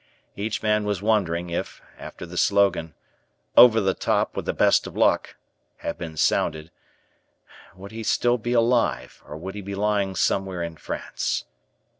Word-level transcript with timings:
Each 0.35 0.63
man 0.63 0.83
was 0.83 1.03
wondering, 1.03 1.51
if, 1.51 1.79
after 1.99 2.25
the 2.25 2.35
slogan, 2.35 2.95
"Over 3.55 3.79
the 3.79 3.93
top 3.93 4.35
with 4.35 4.45
the 4.45 4.51
best 4.53 4.87
of 4.87 4.97
luck," 4.97 5.35
had 5.77 5.99
been 5.99 6.17
sounded, 6.17 6.71
would 7.75 7.91
he 7.91 8.01
still 8.01 8.39
be 8.39 8.53
alive 8.53 9.21
or 9.27 9.37
would 9.37 9.53
he 9.53 9.61
be 9.61 9.75
lying 9.75 10.15
"somewhere 10.15 10.63
in 10.63 10.75
France." 10.77 11.45